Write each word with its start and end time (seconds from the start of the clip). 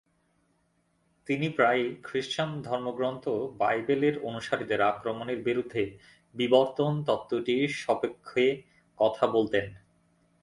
তিনি 1.27 1.47
প্রায়ই 1.49 1.89
খ্রিস্টান 2.03 2.49
ধর্মগ্রন্থ 2.61 3.25
বাইবেলের 3.57 4.15
অনুসারীদের 4.23 4.81
আক্রমণের 4.81 5.39
বিরুদ্ধে 5.43 5.83
বিবর্তন 6.35 6.91
তত্ত্বটির 7.03 7.69
স্বপক্ষে 7.75 8.45
কথা 8.99 9.25
বলতেন। 9.27 9.67